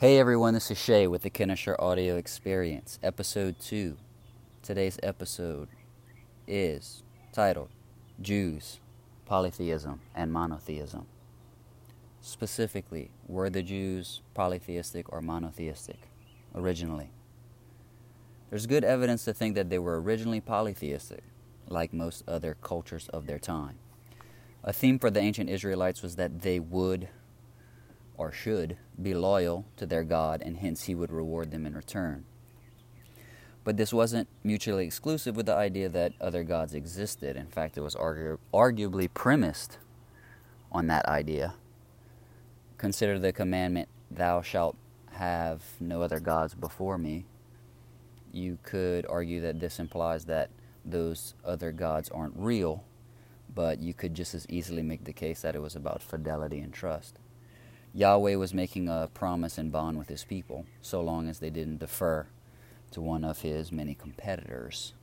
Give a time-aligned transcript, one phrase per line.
[0.00, 3.98] Hey everyone, this is Shay with the Kennisher Audio Experience, Episode 2.
[4.62, 5.68] Today's episode
[6.46, 7.02] is
[7.34, 7.68] titled
[8.18, 8.80] Jews,
[9.26, 11.04] Polytheism, and Monotheism.
[12.22, 15.98] Specifically, were the Jews polytheistic or monotheistic
[16.54, 17.10] originally?
[18.48, 21.24] There's good evidence to think that they were originally polytheistic,
[21.68, 23.76] like most other cultures of their time.
[24.64, 27.10] A theme for the ancient Israelites was that they would
[28.20, 32.26] or should be loyal to their God, and hence he would reward them in return.
[33.64, 37.34] But this wasn't mutually exclusive with the idea that other gods existed.
[37.34, 39.78] In fact, it was argu- arguably premised
[40.70, 41.54] on that idea.
[42.76, 44.76] Consider the commandment, Thou shalt
[45.12, 47.24] have no other gods before me.
[48.32, 50.50] You could argue that this implies that
[50.84, 52.84] those other gods aren't real,
[53.54, 56.74] but you could just as easily make the case that it was about fidelity and
[56.74, 57.18] trust.
[57.92, 61.78] Yahweh was making a promise and bond with his people, so long as they didn't
[61.78, 62.26] defer
[62.92, 64.94] to one of his many competitors.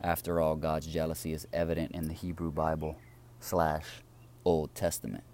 [0.00, 2.96] After all, God's jealousy is evident in the Hebrew Bible
[3.38, 4.02] slash
[4.44, 5.24] Old Testament.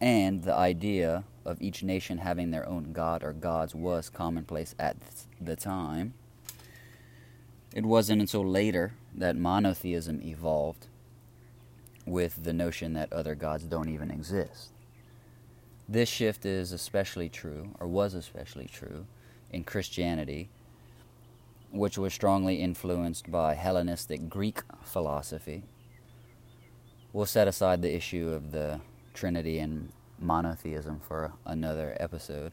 [0.00, 4.96] And the idea of each nation having their own god or gods was commonplace at
[5.40, 6.14] the time.
[7.74, 10.86] It wasn't until later that monotheism evolved
[12.06, 14.70] with the notion that other gods don't even exist.
[15.88, 19.06] This shift is especially true, or was especially true,
[19.52, 20.48] in Christianity,
[21.70, 25.64] which was strongly influenced by Hellenistic Greek philosophy.
[27.12, 28.80] We'll set aside the issue of the
[29.12, 32.52] Trinity and monotheism for another episode.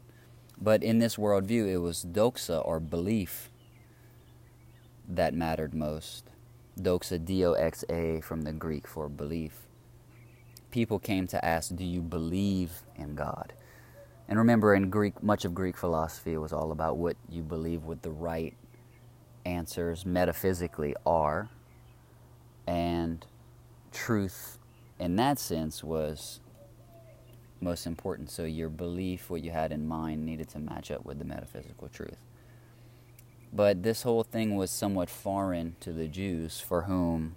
[0.59, 3.49] But in this worldview, it was doxa, or belief,
[5.07, 6.25] that mattered most.
[6.79, 9.67] Doxa, D O X A, from the Greek for belief
[10.71, 13.53] people came to ask, Do you believe in God?
[14.27, 18.01] And remember, in Greek, much of Greek philosophy was all about what you believe what
[18.01, 18.55] the right
[19.45, 21.49] answers metaphysically are.
[22.65, 23.25] And
[23.91, 24.57] truth,
[24.99, 26.39] in that sense, was
[27.59, 28.31] most important.
[28.31, 31.89] So your belief, what you had in mind, needed to match up with the metaphysical
[31.89, 32.17] truth.
[33.53, 37.35] But this whole thing was somewhat foreign to the Jews, for whom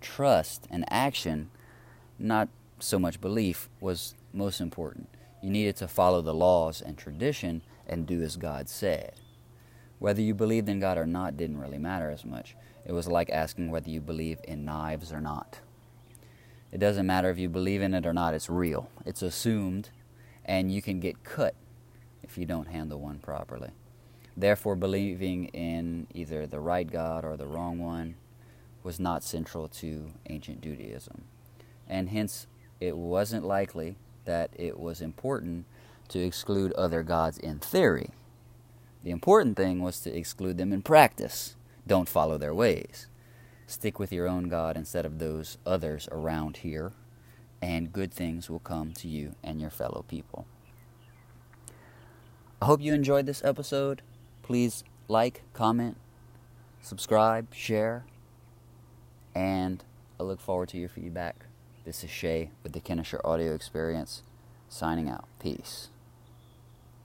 [0.00, 1.50] trust and action
[2.18, 2.48] not
[2.82, 5.08] so much belief was most important.
[5.42, 9.12] You needed to follow the laws and tradition and do as God said.
[9.98, 12.56] Whether you believed in God or not didn't really matter as much.
[12.84, 15.60] It was like asking whether you believe in knives or not.
[16.72, 18.90] It doesn't matter if you believe in it or not, it's real.
[19.06, 19.90] It's assumed,
[20.44, 21.54] and you can get cut
[22.22, 23.70] if you don't handle one properly.
[24.36, 28.16] Therefore, believing in either the right God or the wrong one
[28.82, 31.24] was not central to ancient Judaism
[31.92, 32.46] and hence
[32.82, 33.94] it wasn't likely
[34.24, 35.66] that it was important
[36.08, 38.10] to exclude other gods in theory.
[39.04, 41.54] The important thing was to exclude them in practice.
[41.86, 43.06] Don't follow their ways.
[43.68, 46.90] Stick with your own God instead of those others around here,
[47.60, 50.44] and good things will come to you and your fellow people.
[52.60, 54.02] I hope you enjoyed this episode.
[54.42, 55.96] Please like, comment,
[56.80, 58.04] subscribe, share,
[59.36, 59.84] and
[60.18, 61.46] I look forward to your feedback.
[61.84, 64.22] This is Shay with the Kennisher Audio Experience,
[64.68, 65.24] signing out.
[65.40, 65.88] Peace.